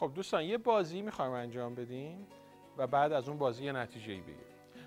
خب 0.00 0.12
دوستان 0.14 0.44
یه 0.44 0.58
بازی 0.58 1.02
می‌خوایم 1.02 1.32
انجام 1.32 1.74
بدیم 1.74 2.26
و 2.76 2.86
بعد 2.86 3.12
از 3.12 3.28
اون 3.28 3.38
بازی 3.38 3.64
یه 3.64 3.72
نتیجه 3.72 4.12
ای 4.12 4.20
بگیریم. 4.20 4.40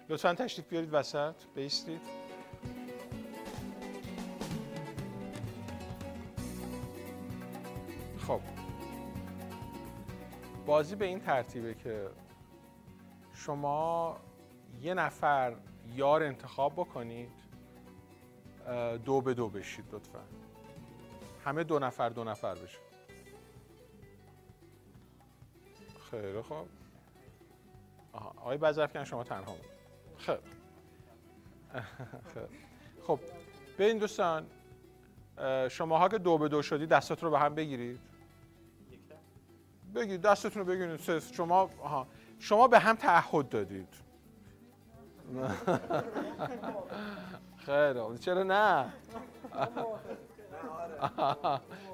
لطفا 0.09 0.34
تشریف 0.34 0.68
بیارید 0.68 0.93
وسط 0.93 1.36
بیستید. 1.55 2.02
خب. 8.27 8.39
بازی 10.66 10.95
به 10.95 11.05
این 11.05 11.20
ترتیبه 11.20 11.73
که 11.73 12.09
شما 13.34 14.18
یه 14.82 14.93
نفر 14.93 15.55
یار 15.95 16.23
انتخاب 16.23 16.73
بکنید 16.73 17.32
دو 19.05 19.21
به 19.21 19.34
دو 19.34 19.50
بشید 19.50 19.86
لطفا. 19.91 20.23
همه 21.45 21.64
دو 21.64 21.80
نفر 21.80 22.09
دو 22.09 22.23
نفر 22.23 22.55
بشید. 22.55 22.84
خیلی 26.13 26.41
خوب. 26.41 26.67
آها 28.13 28.34
آقای 28.38 28.58
بزرفکن 28.58 29.03
شما 29.03 29.23
تنها 29.23 29.53
بود 29.53 29.66
خب 30.17 30.38
خب 33.08 33.20
ببین 33.80 33.98
دوستان 33.98 34.45
شماها 35.70 36.09
که 36.09 36.17
دو 36.17 36.38
به 36.38 36.48
دو 36.48 36.62
شدید 36.62 36.89
دستاتون 36.89 37.27
رو 37.27 37.31
به 37.31 37.39
هم 37.39 37.55
بگیرید. 37.55 37.99
بگید 39.95 40.22
دستتون 40.22 40.62
رو 40.62 40.67
بگیرید. 40.67 41.20
شما 41.20 41.70
آها 41.81 42.08
شما 42.39 42.67
به 42.67 42.80
هم 42.80 42.95
تعهد 42.95 43.50
دادید. 43.50 43.94
خیلی 47.58 48.17
چرا 48.20 48.44
نه؟ 48.44 48.94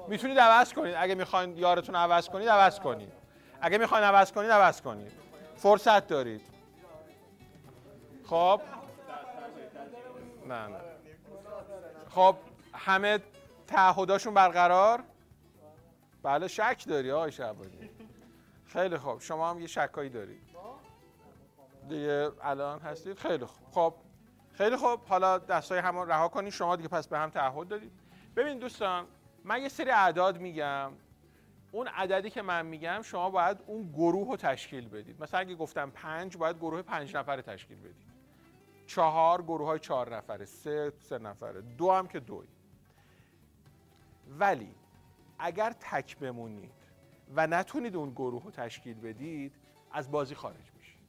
می‌تونید 0.08 0.38
عوض 0.38 0.72
کنید. 0.72 0.94
اگه 0.98 1.14
می‌خواین 1.14 1.56
یارتون 1.56 1.94
عوض 1.94 2.28
کنید 2.28 2.48
عوض 2.48 2.80
کنید. 2.80 3.19
اگه 3.60 3.78
می‌خواین 3.78 4.04
عوض 4.04 4.32
کنید 4.32 4.50
عوض 4.50 4.80
کنید. 4.80 5.12
فرصت 5.56 6.06
دارید. 6.06 6.40
خب. 8.26 8.60
نه 10.48 10.66
نه. 10.66 10.80
خب 12.10 12.36
همه 12.74 13.18
تعهداشون 13.66 14.34
برقرار؟ 14.34 15.02
بله 16.22 16.48
شک 16.48 16.84
داری 16.88 17.10
آقای 17.10 17.32
شعبانی. 17.32 17.90
خیلی 18.66 18.96
خوب. 18.96 19.20
شما 19.20 19.50
هم 19.50 19.60
یه 19.60 19.66
شکایی 19.66 20.10
دارید 20.10 20.50
دیگه 21.88 22.30
الان 22.42 22.80
هستید. 22.80 23.18
خیلی 23.18 23.44
خوب. 23.44 23.66
خب. 23.70 23.94
خیلی 24.52 24.76
خوب. 24.76 25.00
حالا 25.08 25.38
دستای 25.38 25.78
همون 25.78 26.08
رها 26.08 26.28
کنید. 26.28 26.52
شما 26.52 26.76
دیگه 26.76 26.88
پس 26.88 27.08
به 27.08 27.18
هم 27.18 27.30
تعهد 27.30 27.68
دادید. 27.68 27.92
ببین 28.36 28.58
دوستان 28.58 29.06
من 29.44 29.62
یه 29.62 29.68
سری 29.68 29.90
اعداد 29.90 30.38
میگم. 30.38 30.92
اون 31.72 31.88
عددی 31.88 32.30
که 32.30 32.42
من 32.42 32.66
میگم 32.66 33.02
شما 33.02 33.30
باید 33.30 33.58
اون 33.66 33.92
گروه 33.92 34.28
رو 34.28 34.36
تشکیل 34.36 34.88
بدید. 34.88 35.22
مثلا 35.22 35.40
اگه 35.40 35.54
گفتم 35.54 35.90
پنج 35.90 36.36
باید 36.36 36.56
گروه 36.56 36.82
پنج 36.82 37.16
نفره 37.16 37.42
تشکیل 37.42 37.78
بدید. 37.78 38.10
چهار 38.86 39.42
گروه 39.42 39.66
های 39.66 39.78
چهار 39.78 40.16
نفره 40.16 40.44
سه 40.44 40.92
سه 40.98 41.18
نفره 41.18 41.60
دو 41.60 41.92
هم 41.92 42.06
که 42.06 42.20
دوی. 42.20 42.46
ولی 44.38 44.74
اگر 45.38 45.72
تک 45.80 46.18
بمونید 46.18 46.72
و 47.34 47.46
نتونید 47.46 47.96
اون 47.96 48.10
گروه 48.10 48.44
رو 48.44 48.50
تشکیل 48.50 49.00
بدید 49.00 49.54
از 49.92 50.10
بازی 50.10 50.34
خارج 50.34 50.72
میشید. 50.76 51.00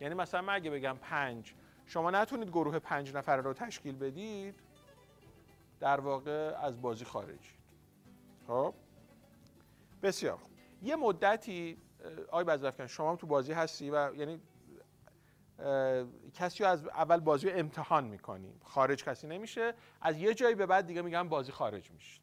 یعنی 0.00 0.14
مثلا 0.14 0.42
من 0.42 0.54
اگه 0.54 0.70
بگم 0.70 0.96
پنج 1.00 1.54
شما 1.86 2.10
نتونید 2.10 2.48
گروه 2.48 2.78
پنج 2.78 3.14
نفره 3.14 3.42
رو 3.42 3.52
تشکیل 3.52 3.96
بدید 3.96 4.54
در 5.80 6.00
واقع 6.00 6.54
از 6.62 6.82
بازی 6.82 7.04
خارجید 7.04 7.56
خب؟ 8.46 8.74
بسیار 10.06 10.36
خوب. 10.36 10.50
یه 10.82 10.96
مدتی 10.96 11.78
آقای 12.28 12.44
بزرفکن 12.44 12.86
شما 12.86 13.10
هم 13.10 13.16
تو 13.16 13.26
بازی 13.26 13.52
هستی 13.52 13.90
و 13.90 14.14
یعنی 14.14 14.40
کسی 16.34 16.64
از 16.64 16.86
اول 16.86 17.20
بازی 17.20 17.50
رو 17.50 17.58
امتحان 17.58 18.04
می‌کنیم 18.04 18.60
خارج 18.64 19.04
کسی 19.04 19.26
نمیشه. 19.26 19.74
از 20.00 20.18
یه 20.18 20.34
جایی 20.34 20.54
به 20.54 20.66
بعد 20.66 20.86
دیگه 20.86 21.02
میگم 21.02 21.28
بازی 21.28 21.52
خارج 21.52 21.90
میشه. 21.90 22.20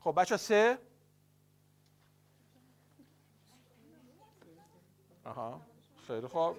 خب 0.00 0.14
بچه 0.16 0.36
سه. 0.36 0.78
آها 5.24 5.60
خیلی 6.06 6.26
خوب. 6.26 6.56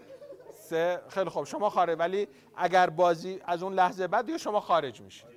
سه 0.53 1.01
خیلی 1.09 1.29
خوب. 1.29 1.43
شما 1.43 1.69
خارج 1.69 1.99
ولی 1.99 2.27
اگر 2.55 2.89
بازی 2.89 3.41
از 3.45 3.63
اون 3.63 3.73
لحظه 3.73 4.07
بعد 4.07 4.25
دیگه 4.25 4.37
شما 4.37 4.59
خارج 4.59 5.01
میشید 5.01 5.29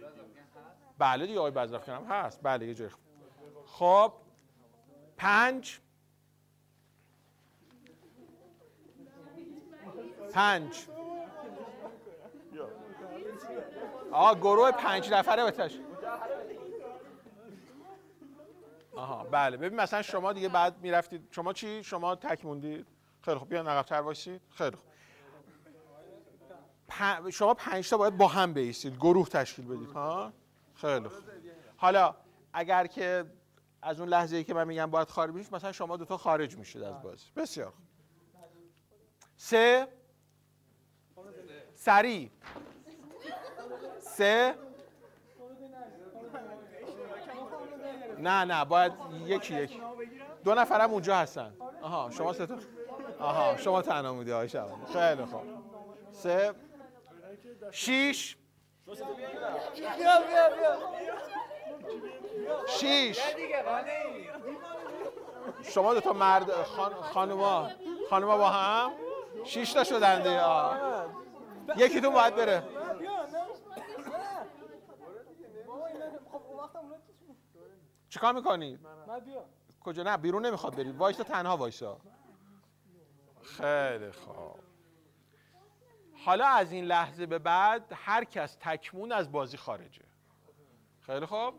بله 0.99 1.26
دیگه 1.26 1.38
آقای 1.38 1.50
بزرفکن 1.50 1.93
هم 1.93 2.05
هست. 2.05 2.41
بله 2.43 2.66
یه 2.66 2.75
جایی 2.75 2.91
خب 3.66 4.12
پنج. 5.22 5.78
پنج. 10.33 10.87
آه 14.12 14.34
گروه 14.34 14.71
پنج 14.71 15.12
نفره 15.12 15.44
بتش. 15.44 15.78
آها 18.97 19.25
بله. 19.25 19.56
ببین 19.56 19.81
مثلا 19.81 20.03
شما 20.03 20.32
دیگه 20.32 20.49
بعد 20.49 20.81
می‌رفتید. 20.81 21.28
شما 21.31 21.53
چی؟ 21.53 21.82
شما 21.84 22.15
تک 22.16 22.44
موندید. 22.44 22.87
خیلی 23.21 23.37
خوب. 23.38 23.49
بیا 23.49 23.62
نقب 23.62 23.82
تر 23.82 24.00
وایسید. 24.00 24.41
خیلی 24.50 24.77
خوب. 24.77 24.91
شما 27.31 27.55
پنج 27.55 27.91
تا 27.91 27.97
باید 27.97 28.16
با 28.16 28.28
هم 28.28 28.55
بیستید. 28.55 28.97
گروه 28.97 29.28
تشکیل 29.28 29.66
بدید 29.66 29.93
ها؟ 29.93 30.32
خیلی 30.75 31.09
خوب. 31.09 31.25
حالا 31.77 32.15
اگر 32.53 32.87
که 32.87 33.25
از 33.82 34.00
اون 34.00 34.09
لحظه 34.09 34.37
ای 34.37 34.44
که 34.44 34.54
من 34.54 34.66
میگم 34.66 34.91
باید 34.91 35.09
خارج 35.09 35.34
بشید 35.34 35.54
مثلا 35.54 35.72
شما 35.72 35.97
دو 35.97 36.04
تا 36.04 36.16
خارج 36.16 36.56
میشید 36.56 36.82
از 36.82 37.03
بازی. 37.03 37.26
بسیار 37.37 37.72
سه. 39.37 39.88
سری. 41.75 42.31
سه. 44.00 44.54
نه 48.19 48.44
نه 48.44 48.65
باید 48.65 48.93
یکی 49.26 49.54
یکی. 49.54 49.81
دو 50.44 50.54
نفرم 50.54 50.91
اونجا 50.91 51.16
هستن. 51.16 51.54
آها 51.82 52.10
شما 52.10 52.32
سه 52.32 52.49
آها 53.19 53.56
شما 53.56 53.82
تنها 53.82 54.14
بودی 54.14 54.32
آقای 54.32 54.49
خیلی 54.93 55.25
خوب. 55.25 55.43
سه. 56.12 56.54
شیش. 57.70 58.37
شیش. 62.69 63.20
شما 65.62 65.94
دو 65.94 66.00
تا 66.00 66.12
مرد 66.12 66.53
خان... 66.53 66.94
خانوما 66.94 67.70
خانوما 68.10 68.36
با 68.36 68.48
هم؟ 68.48 68.92
شیش 69.44 69.72
تا 69.72 69.84
شدن 69.84 70.22
دیگه 70.22 71.86
یکیتون 71.86 72.14
باید 72.14 72.36
بره. 72.36 72.62
چیکار 78.08 78.34
می‌کنید؟ 78.34 78.81
کجا؟ 79.84 80.02
نه 80.02 80.16
بیرون 80.16 80.47
نمی‌خواد 80.47 80.76
برید 80.76 80.97
وایسا 80.97 81.22
تنها 81.22 81.56
وایسا 81.56 82.00
خیلی 83.42 84.12
خوب. 84.12 84.58
حالا 86.25 86.47
از 86.47 86.72
این 86.72 86.84
لحظه 86.84 87.26
به 87.26 87.38
بعد 87.38 87.92
هر 87.94 88.25
کس 88.25 88.56
تکمون 88.60 89.12
از 89.12 89.32
بازی 89.32 89.56
خارجه. 89.56 90.02
خیلی 91.00 91.26
خوب. 91.26 91.54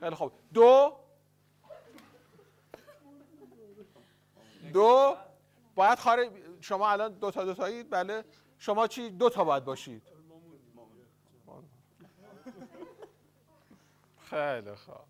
خیلی 0.00 0.14
خوب. 0.14 0.32
دو. 0.54 0.96
دو. 4.72 5.16
باید 5.74 5.98
خارج 5.98 6.30
شما 6.60 6.90
الان 6.90 7.12
دو 7.12 7.30
تا 7.30 7.44
دو 7.44 7.54
تایید 7.54 7.90
بله. 7.90 8.24
شما 8.58 8.86
چی؟ 8.86 9.10
دو 9.10 9.30
تا 9.30 9.44
باید 9.44 9.64
باشید. 9.64 10.02
خیلی 14.30 14.74
خوب. 14.74 15.04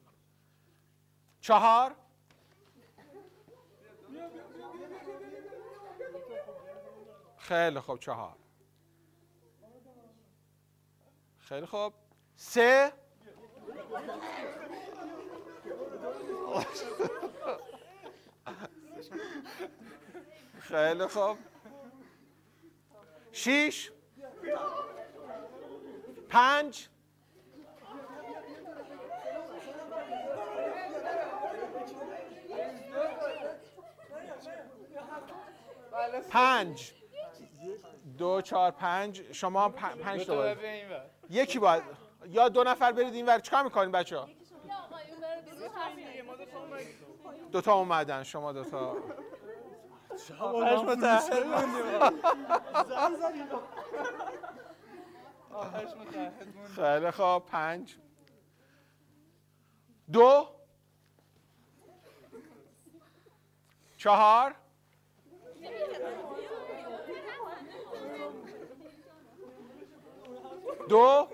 چهار. 1.40 1.94
خیلی 7.38 7.80
خوب 7.80 7.98
چهار. 7.98 8.36
خیلی 11.38 11.66
خوب. 11.66 11.94
سه. 12.36 12.92
خیلی 20.60 21.06
خوب. 21.06 21.38
شیش. 23.32 23.92
پنج. 26.28 26.88
پنج. 36.30 36.92
دو 38.18 38.40
چهار 38.40 38.70
پنج. 38.70 39.32
شما 39.32 39.68
پنج 39.68 40.26
تا 40.26 40.36
باید. 40.36 40.58
یکی 41.30 41.58
باید. 41.58 41.82
یا 42.28 42.48
دو 42.48 42.64
نفر 42.64 42.92
برید 42.92 43.14
این 43.14 43.26
ور. 43.26 43.38
چیکار 43.38 43.62
می‌کنین 43.62 43.92
بچه 43.92 44.18
ها 44.18 44.28
دوتا 47.52 47.74
اومدن 47.74 48.22
شما 48.22 48.52
دوتا. 48.52 48.96
خیلی 56.76 57.10
خوب. 57.10 57.46
پنج. 57.46 57.96
دو. 60.12 60.48
چهار. 63.96 64.54
دو. 70.88 71.28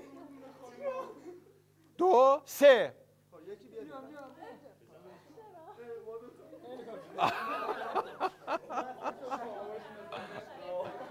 دو. 1.99 2.43
سه. 2.45 3.04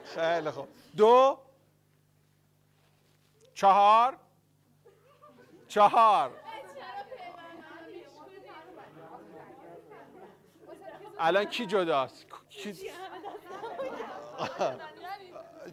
خیلی 0.04 0.52
خوب. 0.52 0.68
دو. 0.98 1.40
چهار. 3.54 4.18
چهار. 5.68 6.32
الان 11.20 11.46
کی 11.46 11.66
جداست؟ 11.66 12.26
کی 12.50 12.74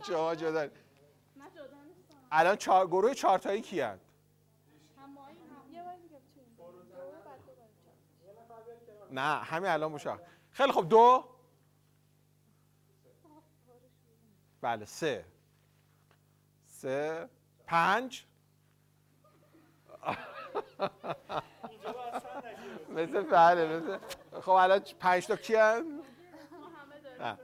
شما 0.07 0.35
جدا 0.35 0.69
الان 2.33 2.57
چهار 2.57 2.87
گروه 2.87 3.15
چهارتایی 3.15 3.61
کی 3.61 3.81
هست 3.81 4.10
نه 9.13 9.21
همین 9.21 9.71
الان 9.71 9.93
مشخص. 9.93 10.21
خیلی 10.51 10.73
خوب 10.73 10.89
دو. 10.89 11.25
بله 14.61 14.85
سه. 14.85 15.25
سه. 16.67 17.29
پنج. 17.67 18.25
مثل 22.89 23.23
بله 23.23 23.67
مثل. 23.77 23.99
خب 24.41 24.51
الان 24.51 24.81
پنج 25.01 25.27
تا 25.27 25.37
کی؟ 25.37 25.53
نه. 25.53 27.39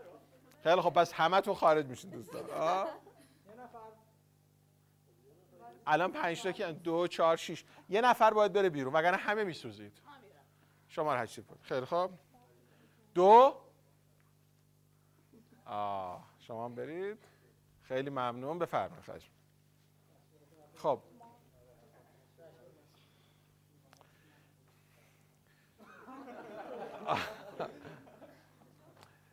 خیلی 0.63 0.81
خب 0.81 0.91
پس 0.91 1.13
همه 1.13 1.41
تون 1.41 1.55
خارج 1.55 1.87
میشین 1.87 2.11
دوستان؟ 2.11 2.45
الان 5.87 6.13
پنج 6.13 6.43
تا 6.43 6.53
کی؟ 6.53 6.73
دو 6.73 7.07
چهار 7.07 7.37
شیش. 7.37 7.65
یه 7.89 8.01
نفر 8.01 8.31
باید 8.31 8.53
بره 8.53 8.69
بیرون 8.69 8.93
وگرنه 8.93 9.17
همه 9.17 9.45
میسوزید. 9.45 10.06
شما 10.89 11.15
رو 11.15 11.21
هشت 11.21 11.41
خیلی 11.63 11.87
خوب. 11.87 12.11
دو. 13.15 13.57
آه 15.67 16.25
شما 16.39 16.65
هم 16.65 16.75
برید. 16.75 17.19
خیلی 17.83 18.11
ممنون. 18.11 18.59
بفرمایید 18.59 19.05
خواهش. 19.05 19.31
خب. 20.75 21.01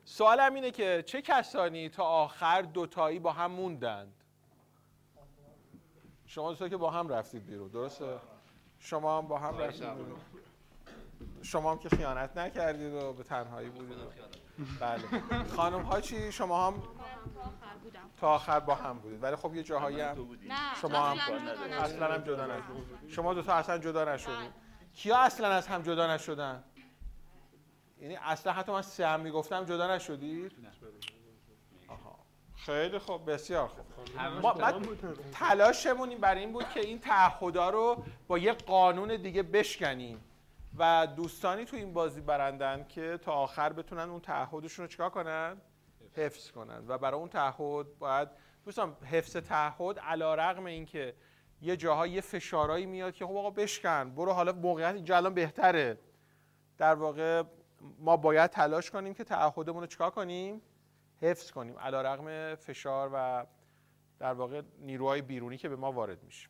سوالم 0.06 0.54
اینه 0.54 0.72
که 0.72 1.04
چه 1.08 1.22
کسانی 1.22 1.90
تا 1.90 2.04
آخر 2.04 2.62
دوتایی 2.62 3.20
با 3.20 3.32
هم 3.32 3.52
موندند؟ 3.52 4.14
شما 6.26 6.52
دوتا 6.52 6.70
که 6.70 6.78
با 6.78 6.92
هم 6.92 7.10
رفتید 7.10 7.46
بیرون 7.46 7.68
درسته؟ 7.68 8.20
شما 8.80 9.18
هم 9.18 9.28
با 9.28 9.38
هم 9.40 9.58
رفتید 9.58 9.94
بیرون. 9.94 10.20
شما 11.44 11.72
هم 11.72 11.80
که 11.80 11.90
خیانت 11.90 12.38
نکردید 12.38 12.94
و 12.94 13.14
به 13.14 13.24
تنهایی 13.24 13.70
بودید 13.70 13.98
بله. 14.80 15.02
خانم 15.56 15.82
ها 15.82 16.02
چی؟ 16.02 16.32
شما 16.32 16.68
هم 16.68 16.84
تا 18.20 18.36
آخر 18.36 18.60
با 18.60 18.76
هم 18.76 19.00
بودید. 19.00 19.24
ولی 19.24 19.36
خب 19.36 19.56
یه 19.56 19.64
جاهایی 19.64 20.02
هم 20.02 20.18
شما 20.82 21.10
هم 21.10 21.18
اصلاً 21.74 22.14
هم 22.14 22.22
جدا 22.22 22.46
نشدید 22.46 23.10
شما 23.10 23.34
دو 23.34 23.42
تا 23.42 23.54
اصلا 23.54 23.78
جدا 23.78 24.14
نشدید 24.14 24.52
کیا 24.94 25.18
اصلا 25.18 25.48
از 25.48 25.68
هم 25.68 25.82
جدا 25.82 26.16
نشدن؟ 26.16 26.64
یعنی 28.02 28.16
اصلا 28.16 28.54
حتی 28.54 28.72
من 28.72 28.82
سه 28.82 29.08
هم 29.08 29.20
می‌گفتم 29.20 29.66
جدا 29.66 29.96
نشدید 29.96 30.52
آها. 31.88 32.20
خیلی 32.56 33.00
خوب 33.00 33.32
بسیار 33.32 33.68
خوب. 33.68 33.86
ما 34.42 34.54
بعد 34.54 34.76
تلاشمون 35.32 36.10
این 36.10 36.18
برای 36.18 36.40
این 36.40 36.54
بود 36.54 36.70
که 36.70 36.80
این 36.80 37.00
تعهدا 37.00 37.70
رو 37.70 38.04
با 38.28 38.38
یه 38.38 38.54
قانون 38.54 39.16
دیگه 39.16 39.44
بشکنیم. 39.44 40.24
و 40.78 41.08
دوستانی 41.16 41.66
تو 41.66 41.76
این 41.76 41.94
بازی 41.94 42.22
برندن 42.22 42.86
که 42.90 43.20
تا 43.22 43.32
آخر 43.32 43.74
بتونن 43.74 44.10
اون 44.10 44.22
تعهدشون 44.22 44.84
رو 44.84 44.92
چیکار 44.92 45.10
کنن؟ 45.10 45.62
حفظ 46.14 46.52
کنن. 46.52 46.84
و 46.88 46.98
برای 46.98 47.20
اون 47.20 47.30
تعهد 47.30 48.00
باید 48.00 48.30
دوستان 48.66 48.94
حفظ 48.94 49.38
تعهد 49.38 50.00
رقم 50.00 50.66
این 50.66 50.86
که 50.86 51.14
یه 51.62 51.78
جاهای 51.78 52.12
یه 52.12 52.22
فشارایی 52.22 52.86
میاد 52.86 53.14
که 53.14 53.26
خب 53.26 53.36
آقا 53.36 53.50
بشکن 53.50 54.12
برو 54.16 54.34
حالا 54.34 54.52
موقعیت 54.52 54.96
اینجا 54.96 55.18
الان 55.18 55.34
بهتره. 55.34 56.00
در 56.78 56.96
واقع 56.96 57.44
ما 58.00 58.18
باید 58.18 58.50
تلاش 58.50 58.92
کنیم 58.92 59.14
که 59.14 59.24
تعهدمون 59.24 59.82
رو 59.82 59.88
چیکار 59.88 60.10
کنیم؟ 60.10 60.62
حفظ 61.22 61.52
کنیم. 61.52 61.80
علا 61.80 62.02
رقم 62.02 62.56
فشار 62.56 63.10
و 63.14 63.46
در 64.20 64.34
واقع 64.34 64.62
نیروهای 64.80 65.22
بیرونی 65.22 65.58
که 65.58 65.70
به 65.70 65.76
ما 65.76 65.92
وارد 65.92 66.24
میشه. 66.24 66.50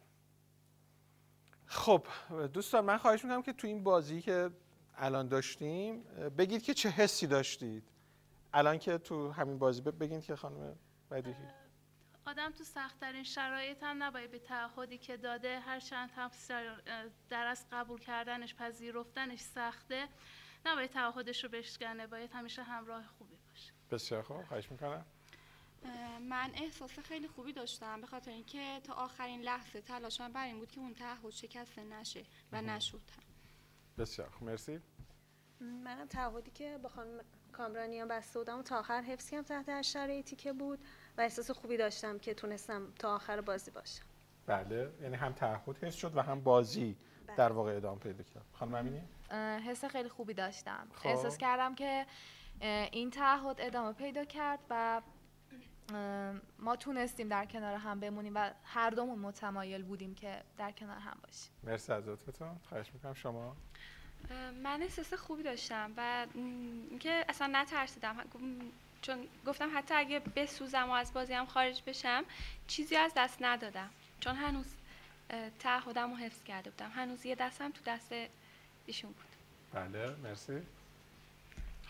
خب 1.83 2.07
دوستان 2.53 2.85
من 2.85 2.97
خواهش 2.97 3.24
می‌کنم 3.24 3.41
که 3.41 3.53
تو 3.53 3.68
این 3.68 3.83
بازی 3.83 4.21
که 4.21 4.50
الان 4.95 5.27
داشتیم 5.27 6.03
بگید 6.38 6.63
که 6.63 6.74
چه 6.74 6.89
حسی 6.89 7.27
داشتید. 7.27 7.83
الان 8.53 8.80
که 8.80 8.97
تو 8.97 9.31
همین 9.31 9.59
بازی 9.59 9.81
بگید 9.81 10.24
که 10.24 10.35
خانم 10.35 10.75
بدیهی 11.12 11.47
آدم 12.25 12.51
تو 12.51 12.63
سختترین 12.63 13.24
شرایط 13.24 13.83
هم 13.83 14.03
نباید 14.03 14.31
به 14.31 14.39
تعهدی 14.39 14.97
که 14.97 15.18
داده 15.18 15.59
هر 15.59 15.80
چند 15.80 16.09
هم 16.15 16.31
در 17.30 17.45
از 17.45 17.65
قبول 17.71 18.00
کردنش 18.00 18.56
پذیرفتنش 18.56 19.39
سخته 19.39 20.07
نباید 20.65 20.89
تعهدش 20.89 21.44
رو 21.44 21.50
بشکنه 21.50 22.07
باید 22.07 22.31
همیشه 22.33 22.63
همراه 22.63 23.03
خوبی 23.18 23.38
باشه. 23.50 23.74
بسیار 23.91 24.21
خوب 24.21 24.44
خواهش 24.44 24.71
می‌کنم. 24.71 25.06
من 26.30 26.51
احساس 26.56 27.00
خیلی 27.00 27.27
خوبی 27.27 27.53
داشتم 27.53 28.01
به 28.01 28.07
خاطر 28.07 28.31
اینکه 28.31 28.81
تا 28.83 28.94
آخرین 28.94 29.41
لحظه 29.41 29.81
تلاشم 29.81 30.31
بر 30.31 30.45
این 30.45 30.59
بود 30.59 30.71
که 30.71 30.80
اون 30.80 30.94
تعهد 30.94 31.30
شکسته 31.30 31.83
نشه 31.83 32.24
و 32.51 32.62
نشد. 32.62 33.01
بسیار 33.98 34.29
خوب 34.29 34.50
مرسی 34.50 34.79
منم 35.62 36.07
تعهدی 36.07 36.51
که 36.51 36.79
با 36.84 36.89
خانم 36.89 37.19
کامرانیان 37.51 38.07
بسته 38.07 38.39
بودم 38.39 38.60
و 38.60 38.63
تا 38.63 38.79
آخر 38.79 39.01
حفظ 39.01 39.29
کردم 39.29 39.43
تحت 39.43 39.69
هر 39.69 39.81
شرایطی 39.81 40.36
که 40.36 40.53
بود 40.53 40.79
و 41.17 41.22
احساس 41.22 41.51
خوبی 41.51 41.77
داشتم 41.77 42.19
که 42.19 42.34
تونستم 42.34 42.93
تا 43.00 43.15
آخر 43.15 43.41
بازی 43.41 43.72
باشم 43.72 44.03
بله 44.46 44.91
یعنی 45.01 45.15
هم 45.15 45.34
تعهد 45.34 45.77
حفظ 45.77 45.96
شد 45.96 46.17
و 46.17 46.22
هم 46.22 46.41
بازی 46.41 46.98
بله. 47.27 47.36
در 47.36 47.51
واقع 47.51 47.75
ادامه 47.75 48.00
پیدا 48.00 48.24
کرد 48.24 48.46
خانم 48.53 48.75
امینی 48.75 49.01
حس 49.69 49.86
خیلی 49.86 50.10
خوبی 50.10 50.34
داشتم 50.34 50.88
خب. 50.93 51.07
احساس 51.07 51.38
کردم 51.38 51.75
که 51.75 52.05
این 52.91 53.10
تعهد 53.10 53.55
ادامه 53.60 53.93
پیدا 53.93 54.25
کرد 54.25 54.60
و 54.69 55.01
ما 56.59 56.75
تونستیم 56.75 57.27
در 57.27 57.45
کنار 57.45 57.75
هم 57.75 57.99
بمونیم 57.99 58.35
و 58.35 58.51
هر 58.65 58.89
دومون 58.89 59.19
متمایل 59.19 59.83
بودیم 59.83 60.15
که 60.15 60.41
در 60.57 60.71
کنار 60.71 60.97
هم 60.97 61.17
باشیم. 61.23 61.51
مرسی 61.63 61.91
از 61.91 62.07
لطفتون. 62.07 62.59
خواهش 62.69 62.87
می‌کنم. 62.93 63.13
شما؟ 63.13 63.55
من 64.63 64.81
احساس 64.81 65.13
خوبی 65.13 65.43
داشتم 65.43 65.91
و 65.97 66.27
اینکه 66.89 67.25
اصلا 67.29 67.49
نترسیدم. 67.51 68.17
چون 69.01 69.27
گفتم 69.45 69.77
حتی 69.77 69.93
اگه 69.93 70.19
بسوزم 70.19 70.89
و 70.89 70.91
از 70.91 71.13
بازی 71.13 71.33
هم 71.33 71.45
خارج 71.45 71.81
بشم 71.87 72.23
چیزی 72.67 72.95
از 72.95 73.11
دست 73.17 73.37
ندادم. 73.41 73.89
چون 74.19 74.35
هنوز 74.35 74.65
تعهدم 75.59 76.09
رو 76.11 76.17
حفظ 76.17 76.43
کرده 76.43 76.69
بودم. 76.69 76.89
هنوز 76.89 77.25
یه 77.25 77.35
دستم 77.35 77.71
تو 77.71 77.81
دست 77.85 78.13
ایشون 78.85 79.11
بود. 79.11 79.25
بله 79.73 80.15
مرسی. 80.15 80.61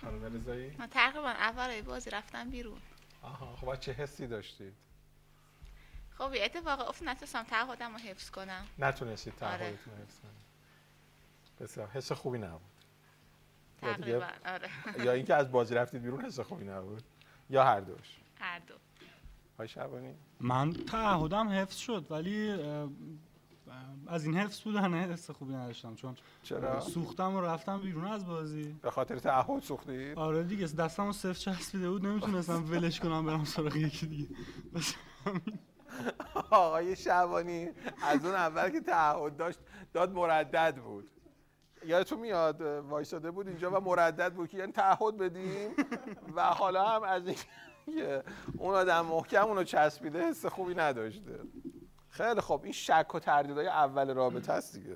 خانم 0.01 0.35
رضایی؟ 0.35 0.75
من 0.77 0.87
تقریبا 0.87 1.29
اول 1.29 1.81
بازی 1.81 2.09
رفتم 2.09 2.49
بیرون. 2.49 2.81
آها 3.23 3.55
خب 3.55 3.75
چه 3.75 3.91
حسی 3.91 4.27
داشتید؟ 4.27 4.73
خب 6.17 6.33
یه 6.33 6.45
اتفاق 6.45 6.89
افتاد 6.89 7.09
نتونستم 7.09 7.43
تعهدم 7.43 7.91
رو 7.91 7.97
حفظ 7.97 8.29
کنم. 8.29 8.65
نتونستید 8.79 9.33
آره. 9.41 9.57
تعهدتون 9.57 9.93
رو 9.93 10.03
حفظ 10.03 10.19
کنید. 10.19 10.43
بسیار 11.59 11.87
حس 11.87 12.11
خوبی 12.11 12.37
نبود. 12.37 12.61
تقریبا 13.81 14.27
آره. 14.45 14.69
یا 15.05 15.11
اینکه 15.11 15.35
از 15.35 15.51
بازی 15.51 15.75
رفتید 15.75 16.01
بیرون 16.01 16.25
حس 16.25 16.39
خوبی 16.39 16.65
نبود؟ 16.65 17.03
یا 17.49 17.63
هر 17.63 17.79
دوش؟ 17.79 18.17
هر 18.39 18.59
دو. 18.59 18.73
های 19.57 19.67
شبانی. 19.67 20.15
من 20.39 20.73
تعهدم 20.73 21.49
حفظ 21.49 21.75
شد 21.75 22.05
ولی 22.09 22.53
از 24.07 24.25
این 24.25 24.35
حفظ 24.35 24.61
بودن 24.61 24.93
حس 24.93 25.31
خوبی 25.31 25.53
نداشتم 25.53 25.95
چون 25.95 26.15
چرا؟ 26.43 26.79
سوختم 26.79 27.35
و 27.35 27.41
رفتم 27.41 27.81
بیرون 27.81 28.05
از 28.05 28.25
بازی. 28.27 28.75
به 28.81 28.91
خاطر 28.91 29.19
تعهد 29.19 29.63
سوختید 29.63 30.17
آره 30.17 30.43
دیگه 30.43 30.65
دستم 30.65 31.05
رو 31.05 31.11
صفر 31.11 31.33
چسبیده 31.33 31.89
بود 31.89 32.05
نمی‌تونستم 32.05 32.71
ولش 32.71 32.99
کنم 32.99 33.25
برم 33.25 33.43
سراغ 33.43 33.75
یکی 33.75 34.07
دیگه. 34.07 34.27
آقای 36.51 36.95
شبانی 36.95 37.69
از 38.01 38.25
اون 38.25 38.35
اول 38.35 38.69
که 38.69 38.79
تعهد 38.79 39.37
داشت 39.37 39.59
داد 39.93 40.11
مردد 40.11 40.75
بود. 40.75 41.09
یادتون 41.85 42.19
میاد 42.19 42.61
وایساده 42.61 43.31
بود 43.31 43.47
اینجا 43.47 43.71
و 43.71 43.83
مردد 43.83 44.33
بود 44.33 44.49
که 44.49 44.57
یعنی 44.57 44.71
تعهد 44.71 45.17
بدیم؟ 45.17 45.71
و 46.35 46.43
حالا 46.43 46.87
هم 46.87 47.03
از 47.03 47.27
این 47.27 47.37
اون 48.57 48.75
آدم 48.75 49.05
محکم 49.05 49.45
اونو 49.45 49.63
چسبیده 49.63 50.27
حس 50.29 50.45
خوبی 50.45 50.75
نداشته. 50.75 51.39
خیلی 52.13 52.41
خب 52.41 52.61
این 52.63 52.73
شک 52.73 53.15
و 53.15 53.19
تردیدهای 53.19 53.67
اول 53.67 54.13
رابطه 54.13 54.53
است 54.53 54.75
دیگه. 54.75 54.95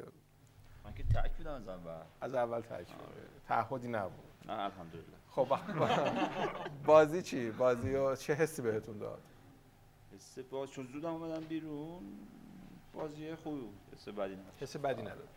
من 0.86 0.94
که 0.94 1.04
تک 1.04 1.32
بودم 1.38 1.54
از 1.54 1.68
اول. 1.68 2.04
از 2.22 2.34
اول 2.34 2.62
تک 2.62 2.88
تعهدی 3.48 3.88
نبود. 3.88 4.26
نه 4.46 4.54
الحمدلله. 4.54 5.04
خب 5.32 5.58
بازی 6.86 7.22
چی؟ 7.22 7.52
بازی 7.52 7.96
و 7.96 8.16
چه 8.16 8.34
حسی 8.34 8.62
بهتون 8.62 8.98
داد؟ 8.98 9.22
حس 10.16 10.40
باز 10.40 10.72
چون 10.72 10.88
زودم 10.88 11.14
اومدم 11.14 11.44
بیرون 11.44 12.04
بازی 12.94 13.36
خوبی 13.36 13.62
بود. 13.62 13.80
حس 13.94 14.08
بدی 14.08 14.36
نداد 14.36 14.54
حس 14.60 14.78
بدی 14.78 15.02
نداد 15.02 15.28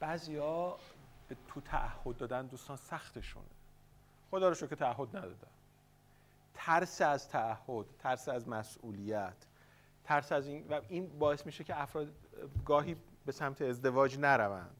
بعضیا 0.00 0.76
تو 1.48 1.60
تعهد 1.60 2.16
دادن 2.16 2.46
دوستان 2.46 2.76
سختشونه. 2.76 3.46
خدا 4.30 4.48
رو 4.48 4.54
شکر 4.54 4.66
که 4.66 4.76
تعهد 4.76 5.16
ندادن. 5.16 5.48
ترس 6.54 7.00
از 7.00 7.28
تعهد 7.28 7.86
ترس 7.98 8.28
از 8.28 8.48
مسئولیت 8.48 9.46
ترس 10.06 10.32
از 10.32 10.46
این 10.46 10.68
و 10.70 10.80
این 10.88 11.18
باعث 11.18 11.46
میشه 11.46 11.64
که 11.64 11.82
افراد 11.82 12.08
گاهی 12.64 12.96
به 13.26 13.32
سمت 13.32 13.62
ازدواج 13.62 14.18
نروند. 14.18 14.76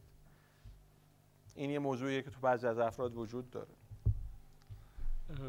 این 1.55 1.71
یه 1.71 1.79
موضوعیه 1.79 2.23
که 2.23 2.31
تو 2.31 2.41
بعضی 2.41 2.67
از 2.67 2.79
افراد 2.79 3.17
وجود 3.17 3.51
داره. 3.51 3.69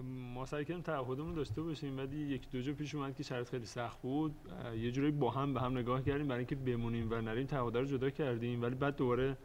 ما 0.03 0.45
سعی 0.45 0.65
کردیم 0.65 0.83
تعهدمون 0.83 1.33
داشته 1.33 1.61
باشیم 1.61 1.97
ولی 1.97 2.17
یک 2.17 2.49
دو 2.49 2.61
جا 2.61 2.73
پیش 2.73 2.95
اومد 2.95 3.15
که 3.15 3.23
شرط 3.23 3.49
خیلی 3.49 3.65
سخت 3.65 4.01
بود. 4.01 4.35
یه 4.75 4.91
جوری 4.91 5.11
با 5.11 5.29
هم 5.29 5.53
به 5.53 5.61
هم 5.61 5.77
نگاه 5.77 6.01
کردیم 6.01 6.27
برای 6.27 6.39
اینکه 6.39 6.55
بمونیم 6.55 7.11
و 7.11 7.21
نریم 7.21 7.47
تعهد 7.47 7.77
رو 7.77 7.85
جدا 7.85 8.09
کردیم 8.09 8.61
ولی 8.61 8.75
بعد 8.75 8.95
دوباره 8.95 9.37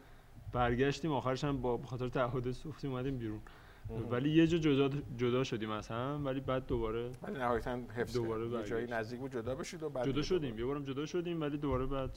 برگشتیم. 0.51 1.11
آخرش 1.11 1.43
هم 1.43 1.61
با 1.61 1.77
خاطر 1.77 2.09
تعهد 2.09 2.51
سوختی 2.51 2.87
اومدیم 2.87 3.17
بیرون. 3.17 3.41
ولی 3.89 4.29
یه 4.29 4.47
جا 4.47 4.57
جدا, 4.57 4.97
جدا 5.17 5.43
شدیم 5.43 5.69
از 5.69 5.87
هم 5.87 6.21
ولی 6.25 6.39
بعد 6.39 6.67
دوباره 6.67 7.11
ولی 7.21 7.39
نهایتا 7.39 7.79
حفظ 7.95 8.13
دوباره 8.13 8.63
جایی 8.69 8.87
نزدیک 8.87 9.19
بود 9.19 9.33
جدا 9.33 9.55
بشید 9.55 9.83
و 9.83 9.89
بعد 9.89 10.07
جدا 10.07 10.21
شدیم. 10.21 10.59
یه 10.59 10.65
بارم 10.65 10.83
جدا 10.83 11.05
شدیم 11.05 11.41
ولی 11.41 11.57
دوباره 11.57 11.85
بعد 11.85 12.09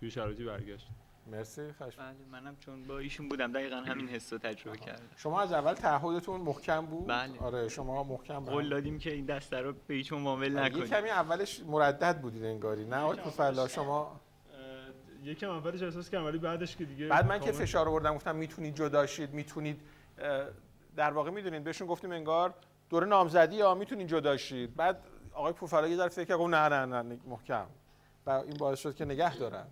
توی 0.00 0.10
شرایطی 0.10 0.44
برگشت 0.44 0.88
مرسی 1.26 1.72
خش 1.72 1.96
بله 1.96 2.14
منم 2.32 2.56
چون 2.56 2.84
با 2.84 2.98
ایشون 2.98 3.28
بودم 3.28 3.52
دقیقا 3.52 3.76
همین 3.76 4.08
حس 4.08 4.32
رو 4.32 4.38
تجربه 4.38 4.78
کردم. 4.78 5.02
شما 5.16 5.40
از 5.40 5.52
اول 5.52 5.74
تعهدتون 5.74 6.40
محکم 6.40 6.86
بود؟ 6.86 7.06
بله. 7.06 7.38
آره 7.38 7.68
شما 7.68 8.04
محکم 8.04 8.40
قول 8.40 8.68
دادیم 8.68 8.98
که 8.98 9.12
این 9.12 9.26
دسته 9.26 9.56
رو 9.56 9.74
به 9.86 9.94
هیچ 9.94 10.12
معامل 10.12 10.58
نکنیم 10.58 10.82
یه 10.82 10.88
کمی 10.88 11.08
اولش 11.08 11.60
مردد 11.60 12.20
بودید 12.20 12.44
انگاری 12.44 12.84
نه؟ 12.84 12.96
آقای 12.96 13.30
فلا 13.30 13.68
شما 13.68 14.20
یکم 15.24 15.50
اولش 15.50 15.82
احساس 15.82 16.10
کردم 16.10 16.24
ولی 16.24 16.38
بعدش 16.38 16.76
که 16.76 16.84
دیگه 16.84 17.06
بعد 17.08 17.26
من 17.26 17.40
که 17.40 17.52
فشار 17.52 17.88
آوردم 17.88 18.14
گفتم 18.14 18.36
می‌تونید 18.36 18.74
جدا 18.74 19.06
شید 19.06 19.34
می‌تونید 19.34 19.80
در 20.96 21.10
واقع 21.10 21.30
می‌دونید 21.30 21.64
بهشون 21.64 21.86
گفتیم 21.86 22.12
انگار 22.12 22.54
دوره 22.90 23.06
نامزدی 23.06 23.56
یا 23.56 23.74
می‌تونید 23.74 24.08
جدا 24.08 24.36
شید 24.36 24.76
بعد 24.76 25.00
آقای 25.32 25.52
پوفلا 25.52 25.88
یه 25.88 25.96
ذره 25.96 26.08
فکر 26.08 26.24
کرد 26.24 26.40
نه 26.40 26.68
نه 26.68 27.02
نه 27.02 27.18
محکم. 27.26 27.66
و 28.26 28.30
این 28.30 28.56
باعث 28.58 28.78
شد 28.78 28.94
که 28.94 29.04
نگه 29.04 29.36
دارن. 29.36 29.66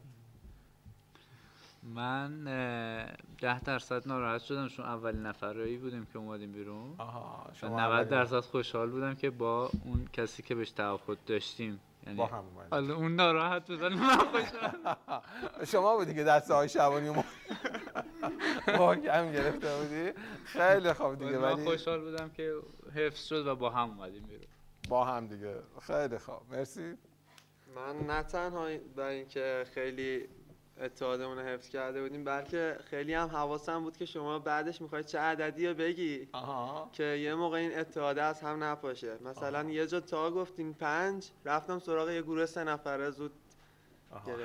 من 1.82 2.44
ده 3.40 3.60
درصد 3.60 4.08
ناراحت 4.08 4.42
شدم. 4.42 4.68
چون 4.68 4.84
اولین 4.84 5.22
نفرایی 5.22 5.76
بودیم 5.76 6.06
که 6.12 6.18
اومدیم 6.18 6.52
بیرون. 6.52 6.94
آها 6.98 7.50
شما 7.54 7.80
90 7.80 8.08
درصد 8.08 8.40
خوشحال 8.40 8.90
بودم 8.90 9.14
که 9.14 9.30
با 9.30 9.70
اون 9.84 10.08
کسی 10.12 10.42
که 10.42 10.54
بهش 10.54 10.70
تعهد 10.70 11.18
داشتیم. 11.26 11.80
یعنی 12.06 12.18
با 12.18 12.26
هم 12.26 12.44
حالا 12.70 12.94
اون 12.94 13.14
ناراحت 13.14 13.70
بود 13.70 13.84
من 13.84 14.16
خوشحال 14.16 14.96
شما 15.72 15.96
بودی 15.96 16.14
که 16.14 16.24
دسته 16.24 16.54
های 16.54 16.68
شبانی 16.68 17.08
با 18.78 18.96
کم 18.96 19.32
گرفته 19.32 19.76
بودی؟ 19.76 20.12
خیلی 20.44 20.92
خوب 20.92 21.18
دیگه 21.18 21.38
ولی 21.38 21.64
خوشحال 21.64 22.00
بودم 22.00 22.30
که 22.30 22.54
حفظ 22.94 23.26
شد 23.26 23.46
و 23.46 23.56
با 23.56 23.70
هم 23.70 23.90
اومدیم 23.90 24.22
بیرون. 24.22 24.46
با 24.88 25.04
هم 25.04 25.26
دیگه. 25.26 25.54
خیلی 25.86 26.18
خوب 26.18 26.40
مرسی. 26.50 26.94
من 27.74 27.96
نه 28.06 28.22
تنها 28.22 28.68
برای 28.96 29.16
اینکه 29.16 29.64
خیلی 29.74 30.28
اتحادمون 30.80 31.38
رو 31.38 31.44
حفظ 31.44 31.68
کرده 31.68 32.02
بودیم 32.02 32.24
بلکه 32.24 32.76
خیلی 32.90 33.14
هم 33.14 33.28
حواسم 33.28 33.82
بود 33.82 33.96
که 33.96 34.04
شما 34.04 34.38
بعدش 34.38 34.82
می‌خواید 34.82 35.06
چه 35.06 35.18
عددی 35.18 35.66
رو 35.66 35.74
بگی 35.74 36.28
آها. 36.32 36.90
که 36.92 37.04
یه 37.04 37.34
موقع 37.34 37.58
این 37.58 37.78
اتحاده 37.78 38.22
از 38.22 38.40
هم 38.40 38.64
نپاشه. 38.64 39.18
مثلا 39.24 39.60
آها. 39.60 39.70
یه 39.70 39.86
جا 39.86 40.00
تا 40.00 40.30
گفتین 40.30 40.74
پنج 40.74 41.30
رفتم 41.44 41.78
سراغ 41.78 42.10
یه 42.10 42.22
گروه 42.22 42.46
سه 42.46 42.64
نفره 42.64 43.10
زود 43.10 43.32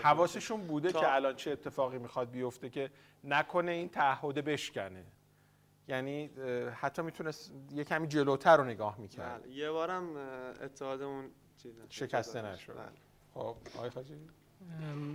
حواسشون 0.03 0.67
بوده 0.67 0.91
تا... 0.91 0.99
که 0.99 1.13
الان 1.13 1.35
چه 1.35 1.51
اتفاقی 1.51 1.97
می‌خواد 1.97 2.31
بیفته 2.31 2.69
که 2.69 2.91
نکنه 3.23 3.71
این 3.71 3.89
تعهد 3.89 4.35
بشکنه. 4.35 5.05
یعنی 5.87 6.29
حتی 6.73 7.01
می‌تونست 7.01 7.53
یه 7.71 7.83
کمی 7.83 8.07
جلوتر 8.07 8.57
رو 8.57 8.63
نگاه 8.63 8.99
می‌کرد. 8.99 9.41
بله. 9.43 9.51
یه 9.51 9.71
بارم 9.71 10.17
اتحادمون 10.61 11.29
شکسته 11.89 12.41
نشد. 12.41 12.73
بله. 12.73 12.85
خب 13.33 13.55
آقای 13.77 13.89
خاجی؟ 13.89 14.15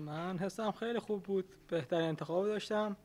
من 0.06 0.38
حسم 0.38 0.72
خیلی 0.72 0.98
خوب 0.98 1.22
بود 1.22 1.44
بهترین 1.68 2.08
انتخاب 2.08 2.46
داشتم 2.46 2.96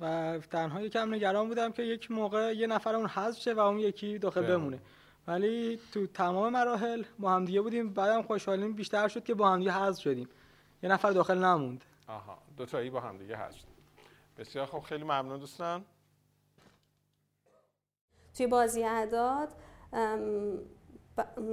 و 0.00 0.38
تنها 0.50 0.80
یکم 0.80 1.14
نگران 1.14 1.48
بودم 1.48 1.72
که 1.72 1.82
یک 1.82 2.10
موقع 2.10 2.52
یه 2.56 2.66
نفر 2.66 2.94
اون 2.94 3.06
حذف 3.06 3.40
شه 3.40 3.54
و 3.54 3.58
اون 3.58 3.78
یکی 3.78 4.18
داخل 4.18 4.46
بمونه. 4.46 4.80
ولی 5.26 5.80
تو 5.92 6.06
تمام 6.06 6.52
مراحل 6.52 7.04
با 7.18 7.30
هم 7.32 7.44
دیگه 7.44 7.60
بودیم 7.60 7.92
بعدم 7.92 8.22
خوشحالیم 8.22 8.72
بیشتر 8.72 9.08
شد 9.08 9.24
که 9.24 9.34
با 9.34 9.50
هم 9.50 9.58
دیگه 9.58 9.72
حذف 9.72 10.02
شدیم. 10.02 10.28
یه 10.82 10.90
نفر 10.90 11.10
داخل 11.10 11.38
نموند 11.38 11.84
آها 12.08 12.38
دو 12.56 12.66
تایی 12.66 12.90
با 12.90 13.00
هم 13.00 13.18
دیگه 13.18 13.36
هست. 13.36 13.66
بسیار 14.38 14.66
خوب 14.66 14.82
خیلی 14.82 15.04
ممنون 15.04 15.38
دوستان. 15.38 15.84
توی 18.34 18.46
بازی 18.46 18.84
اعداد 18.84 19.48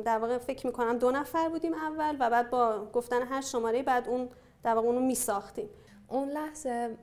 در 0.05 0.17
واقع 0.17 0.37
فکر 0.37 0.67
می‌کنم 0.67 0.97
دو 0.97 1.11
نفر 1.11 1.49
بودیم 1.49 1.73
اول 1.73 2.17
و 2.19 2.29
بعد 2.29 2.49
با 2.49 2.85
گفتن 2.93 3.21
هر 3.21 3.41
شماره 3.41 3.83
بعد 3.83 4.07
اون 4.07 4.29
در 4.63 4.73
واقع 4.73 4.87
اونو 4.87 4.99
میساختیم. 5.01 5.69
اون 6.07 6.29
لحظه 6.29 6.97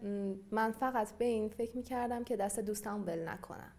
من 0.50 0.72
فقط 0.72 1.12
به 1.18 1.24
این 1.24 1.48
فکر 1.48 1.76
می‌کردم 1.76 2.24
که 2.24 2.36
دست 2.36 2.60
دوستم 2.60 3.04
ول 3.06 3.28
نکنم 3.28 3.72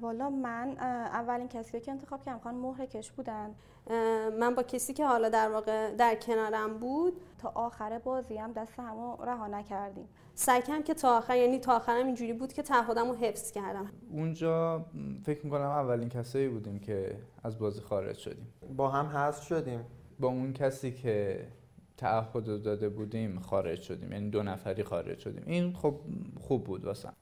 والا 0.00 0.30
من 0.30 0.76
اولین 0.78 1.48
کسی 1.48 1.80
که 1.80 1.90
انتخاب 1.90 2.24
کردم 2.24 2.38
خانم 2.38 2.58
مهر 2.58 2.86
کش 2.86 3.10
بودن. 3.10 3.54
من 4.40 4.54
با 4.54 4.62
کسی 4.62 4.94
که 4.94 5.06
حالا 5.06 5.28
در 5.28 5.50
واقع 5.50 5.94
در 5.94 6.14
کنارم 6.14 6.78
بود. 6.78 7.20
تا 7.38 7.52
آخر 7.54 7.98
بازی 7.98 8.36
هم 8.36 8.52
دست 8.52 8.72
همو 8.78 9.16
رها 9.24 9.46
نکردیم. 9.46 10.08
سعی 10.34 10.62
کردم 10.62 10.82
که 10.82 10.94
تا 10.94 11.18
آخر 11.18 11.36
یعنی 11.36 11.58
تا 11.58 11.76
آخرم 11.76 12.06
اینجوری 12.06 12.32
بود 12.32 12.52
که 12.52 12.62
تعهدم 12.62 13.08
رو 13.08 13.14
حفظ 13.14 13.52
کردم. 13.52 13.90
اونجا 14.10 14.84
فکر 15.24 15.44
می‌کنم 15.44 15.60
اولین 15.60 16.08
کسایی 16.08 16.48
بودیم 16.48 16.78
که 16.78 17.16
از 17.44 17.58
بازی 17.58 17.80
خارج 17.80 18.16
شدیم. 18.16 18.52
با 18.76 18.88
هم 18.88 19.06
حذف 19.06 19.42
شدیم. 19.42 19.84
با 20.20 20.28
اون 20.28 20.52
کسی 20.52 20.92
که 20.92 21.46
تعهد 21.96 22.62
داده 22.62 22.88
بودیم 22.88 23.40
خارج 23.40 23.80
شدیم. 23.80 24.12
یعنی 24.12 24.30
دو 24.30 24.42
نفری 24.42 24.82
خارج 24.82 25.18
شدیم. 25.18 25.42
این 25.46 25.72
خب 25.72 25.94
خوب 26.40 26.64
بود 26.64 26.84
واسم 26.84 27.12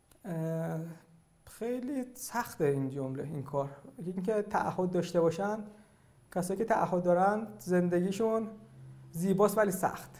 خیلی 1.58 2.04
سخته 2.14 2.64
این 2.64 2.90
جمله 2.90 3.22
این 3.22 3.42
کار. 3.42 3.70
اینکه 3.98 4.42
تعهد 4.42 4.90
داشته 4.90 5.20
باشن 5.20 5.64
کسایی 6.34 6.58
که 6.58 6.64
تعهد 6.64 7.02
دارن 7.02 7.46
زندگیشون 7.58 8.48
زیباست 9.10 9.58
ولی 9.58 9.70
سخت. 9.70 10.10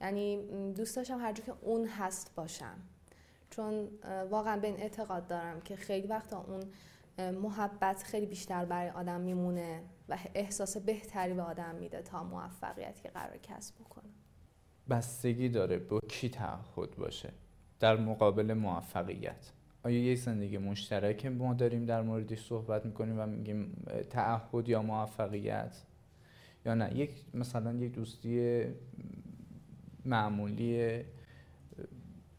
یعنی 0.00 0.46
دوست 0.72 0.96
داشتم 0.96 1.18
هر 1.18 1.32
که 1.32 1.52
اون 1.62 1.86
هست 1.86 2.34
باشم. 2.34 2.76
چون 3.50 3.88
واقعا 4.30 4.60
به 4.60 4.66
این 4.66 4.76
اعتقاد 4.76 5.26
دارم 5.26 5.60
که 5.60 5.76
خیلی 5.76 6.06
وقتا 6.06 6.44
اون 6.48 6.62
محبت 7.32 8.02
خیلی 8.02 8.26
بیشتر 8.26 8.64
برای 8.64 8.90
آدم 8.90 9.20
میمونه 9.20 9.82
و 10.08 10.18
احساس 10.34 10.76
بهتری 10.76 11.34
به 11.34 11.42
آدم 11.42 11.74
میده 11.74 12.02
تا 12.02 12.24
موفقیت 12.24 13.02
که 13.02 13.08
قرار 13.08 13.36
کسب 13.36 13.74
بکنه. 13.74 14.10
بستگی 14.90 15.48
داره 15.48 15.78
با 15.78 16.00
کی 16.00 16.28
تعهد 16.28 16.96
باشه. 16.96 17.32
در 17.80 17.96
مقابل 17.96 18.54
موفقیت. 18.54 19.52
آیا 19.84 19.98
یک 19.98 20.18
زندگی 20.18 20.58
مشترک 20.58 21.26
ما 21.26 21.54
داریم 21.54 21.84
در 21.84 22.02
موردش 22.02 22.46
صحبت 22.46 22.86
می‌کنیم 22.86 23.20
و 23.20 23.26
میگیم 23.26 23.84
تعهد 24.10 24.68
یا 24.68 24.82
موفقیت 24.82 25.82
یا 26.66 26.74
نه؟ 26.74 26.96
یک 26.96 27.10
مثلا 27.34 27.72
یک 27.72 27.92
دوستی 27.92 28.62
معمولی 30.04 31.00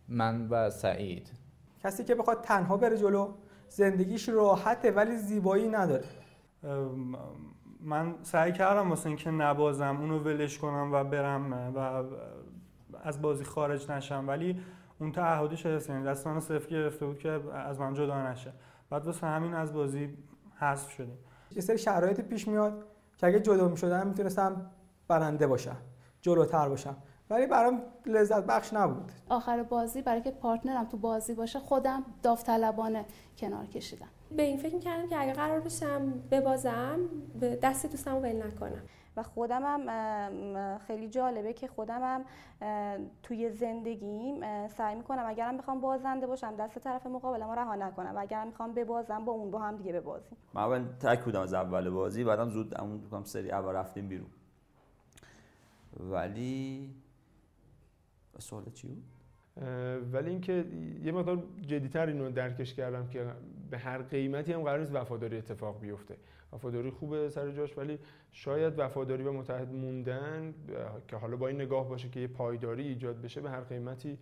من 0.08 0.48
و 0.48 0.69
سعید. 0.69 1.31
کسی 1.84 2.03
که 2.03 2.15
بخواد 2.15 2.41
تنها 2.41 2.77
بره 2.77 2.98
جلو 2.98 3.34
زندگیش 3.69 4.29
راحته 4.29 4.91
ولی 4.91 5.17
زیبایی 5.17 5.67
نداره. 5.67 6.05
من 7.81 8.15
سعی 8.22 8.51
کردم 8.51 8.89
واسه 8.89 9.08
اینکه 9.08 9.31
نبازم 9.31 9.98
اونو 10.01 10.19
ولش 10.19 10.58
کنم 10.58 10.89
و 10.93 11.03
برم 11.03 11.53
و 11.75 12.03
از 13.03 13.22
بازی 13.22 13.43
خارج 13.43 13.91
نشم. 13.91 14.27
ولی 14.27 14.60
اون 14.99 15.11
تعهدش 15.11 15.65
هست 15.65 15.89
یعنی 15.89 16.05
دست 16.05 16.27
منو 16.27 16.39
صفر 16.39 16.69
گرفته 16.69 17.05
بود 17.05 17.19
که 17.19 17.29
از 17.53 17.79
من 17.79 17.93
جدا 17.93 18.31
نشه. 18.31 18.53
بعد 18.89 19.05
واسه 19.05 19.27
همین 19.27 19.53
از 19.53 19.73
بازی 19.73 20.17
حذف 20.55 20.91
شدیم. 20.91 21.17
یه 21.55 21.61
سری 21.61 21.77
شرایط 21.77 22.21
پیش 22.21 22.47
میاد 22.47 22.85
که 23.17 23.27
اگه 23.27 23.39
جدا 23.39 23.67
می‌شدم 23.67 24.07
می‌تونستم 24.07 24.71
برنده 25.07 25.47
باشم 25.47 25.77
جلوتر 26.21 26.69
باشم. 26.69 26.97
ولی 27.29 27.47
برام 27.47 27.81
لذت 28.05 28.45
بخش 28.45 28.73
نبود. 28.73 29.11
آخر 29.29 29.63
بازی 29.63 30.01
برای 30.01 30.21
که 30.21 30.31
پارتنرم 30.31 30.85
تو 30.85 30.97
بازی 30.97 31.33
باشه 31.33 31.59
خودم 31.59 32.03
داوطلبانه 32.23 33.05
کنار 33.37 33.65
کشیدم. 33.65 34.07
به 34.37 34.43
این 34.43 34.57
فکر 34.57 34.79
کردم 34.79 35.07
که 35.07 35.21
اگه 35.21 35.33
قرار 35.33 35.59
بشم 35.59 36.13
ببازم 36.31 36.99
به 37.39 37.59
دست 37.63 37.85
دوستم 37.85 38.15
رو 38.15 38.21
ول 38.21 38.43
نکنم. 38.47 38.81
و 39.17 39.23
خودم 39.23 39.61
هم 39.63 40.77
خیلی 40.77 41.09
جالبه 41.09 41.53
که 41.53 41.67
خودم 41.67 42.01
هم 42.01 42.25
توی 43.23 43.49
زندگیم 43.49 44.67
سعی 44.67 44.95
می‌کنم 44.95 45.23
اگرم 45.27 45.57
بخوام 45.57 45.81
بازنده 45.81 46.27
باشم 46.27 46.55
دست 46.55 46.79
طرف 46.79 47.05
مقابلم 47.05 47.51
رها 47.51 47.75
نکنم. 47.75 48.15
و 48.15 48.19
اگرم 48.19 48.47
می‌خوام 48.47 48.73
ببازم 48.73 49.25
با 49.25 49.31
اون 49.31 49.51
با 49.51 49.59
هم 49.59 49.77
دیگه 49.77 49.93
ببازیم. 49.93 50.37
من 50.53 50.61
اول 50.61 50.85
تک 50.99 51.23
بودم 51.23 51.41
از 51.41 51.53
اول 51.53 51.89
بازی 51.89 52.23
بعدم 52.23 52.49
زود 52.49 52.81
اون 52.81 53.23
سری 53.23 53.51
اول 53.51 53.73
رفتیم 53.73 54.07
بیرون. 54.07 54.29
ولی 55.99 56.95
سوال 58.39 58.63
چی 58.73 58.87
بود؟ 58.87 59.03
ولی 60.13 60.29
اینکه 60.29 60.65
یه 61.03 61.11
مقدار 61.11 61.43
جدیتر 61.61 62.07
اینو 62.07 62.31
درکش 62.31 62.73
کردم 62.73 63.07
که 63.07 63.25
به 63.71 63.77
هر 63.77 64.01
قیمتی 64.01 64.53
هم 64.53 64.63
قرار 64.63 64.79
نیست 64.79 64.95
وفاداری 64.95 65.37
اتفاق 65.37 65.79
بیفته. 65.79 66.17
وفاداری 66.53 66.89
خوبه 66.89 67.29
سر 67.29 67.51
جاش 67.51 67.77
ولی 67.77 67.99
شاید 68.31 68.79
وفاداری 68.79 69.23
و 69.23 69.31
متحد 69.31 69.73
موندن 69.73 70.53
که 71.07 71.15
حالا 71.15 71.37
با 71.37 71.47
این 71.47 71.61
نگاه 71.61 71.89
باشه 71.89 72.09
که 72.09 72.19
یه 72.19 72.27
پایداری 72.27 72.87
ایجاد 72.87 73.21
بشه 73.21 73.41
به 73.41 73.49
هر 73.49 73.61
قیمتی 73.61 74.17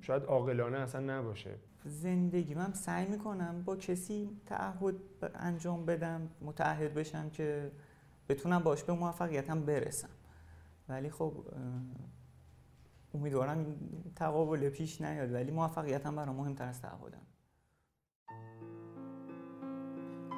شاید 0.00 0.22
عاقلانه 0.22 0.78
اصلا 0.78 1.18
نباشه. 1.18 1.50
زندگی. 1.84 2.54
من 2.54 2.72
سعی 2.72 3.06
می‌کنم 3.06 3.62
با 3.64 3.76
کسی 3.76 4.30
تعهد 4.46 4.94
انجام 5.34 5.86
بدم 5.86 6.30
متحد 6.40 6.94
بشم 6.94 7.30
که 7.30 7.70
بتونم 8.28 8.58
باش 8.58 8.84
به 8.84 8.92
موفقیتم 8.92 9.60
برسم. 9.60 10.08
ولی 10.88 11.10
خب 11.10 11.32
امیدوارم 13.14 13.58
این 13.58 13.76
تقابل 14.16 14.68
پیش 14.68 15.00
نیاد 15.00 15.32
ولی 15.32 15.50
موفقیتم 15.50 16.16
برام 16.16 16.36
مهمتر 16.36 16.68
از 16.68 16.82
تعهدم 16.82 17.26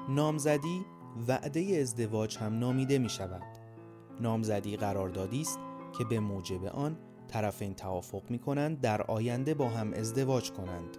نامزدی 0.08 0.84
وعده 1.28 1.78
ازدواج 1.80 2.38
هم 2.38 2.58
نامیده 2.58 2.98
می 2.98 3.08
شود. 3.08 3.42
نامزدی 4.20 4.76
قراردادی 4.76 5.40
است 5.40 5.58
که 5.98 6.04
به 6.04 6.20
موجب 6.20 6.64
آن 6.64 6.96
طرفین 7.28 7.74
توافق 7.74 8.22
می 8.30 8.38
کنند 8.38 8.80
در 8.80 9.02
آینده 9.02 9.54
با 9.54 9.68
هم 9.68 9.92
ازدواج 9.92 10.52
کنند. 10.52 10.96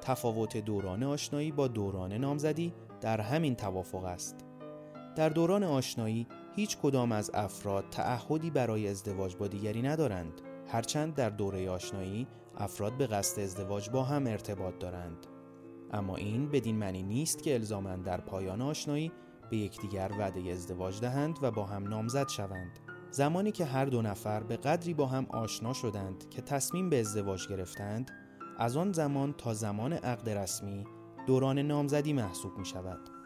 تفاوت 0.00 0.56
دوران 0.56 1.02
آشنایی 1.02 1.52
با 1.52 1.68
دوران 1.68 2.12
نامزدی 2.12 2.72
در 3.00 3.20
همین 3.20 3.54
توافق 3.54 4.04
است. 4.04 4.36
در 5.16 5.28
دوران 5.28 5.64
آشنایی 5.64 6.26
هیچ 6.56 6.78
کدام 6.78 7.12
از 7.12 7.30
افراد 7.34 7.84
تعهدی 7.90 8.50
برای 8.50 8.88
ازدواج 8.88 9.36
با 9.36 9.48
دیگری 9.48 9.82
ندارند. 9.82 10.40
هرچند 10.72 11.14
در 11.14 11.30
دوره 11.30 11.70
آشنایی 11.70 12.26
افراد 12.56 12.96
به 12.96 13.06
قصد 13.06 13.40
ازدواج 13.40 13.90
با 13.90 14.02
هم 14.02 14.26
ارتباط 14.26 14.78
دارند. 14.78 15.26
اما 15.90 16.16
این 16.16 16.50
بدین 16.50 16.76
معنی 16.76 17.02
نیست 17.02 17.42
که 17.42 17.54
الزاما 17.54 17.96
در 17.96 18.20
پایان 18.20 18.62
آشنایی 18.62 19.12
به 19.50 19.56
یکدیگر 19.56 20.10
وعده 20.18 20.50
ازدواج 20.50 21.00
دهند 21.00 21.38
و 21.42 21.50
با 21.50 21.64
هم 21.64 21.88
نامزد 21.88 22.28
شوند. 22.28 22.78
زمانی 23.10 23.52
که 23.52 23.64
هر 23.64 23.84
دو 23.84 24.02
نفر 24.02 24.42
به 24.42 24.56
قدری 24.56 24.94
با 24.94 25.06
هم 25.06 25.26
آشنا 25.30 25.72
شدند 25.72 26.28
که 26.30 26.42
تصمیم 26.42 26.90
به 26.90 27.00
ازدواج 27.00 27.48
گرفتند، 27.48 28.10
از 28.58 28.76
آن 28.76 28.92
زمان 28.92 29.32
تا 29.32 29.54
زمان 29.54 29.92
عقد 29.92 30.28
رسمی 30.28 30.84
دوران 31.26 31.58
نامزدی 31.58 32.12
محسوب 32.12 32.58
می 32.58 32.64
شود. 32.64 33.21